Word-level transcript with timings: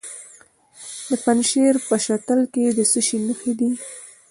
د 1.09 1.11
پنجشیر 1.23 1.75
په 1.87 1.95
شتل 2.05 2.39
کې 2.53 2.65
د 2.77 2.79
څه 2.91 2.99
شي 3.07 3.17
نښې 3.25 3.53
دي؟ 3.59 3.69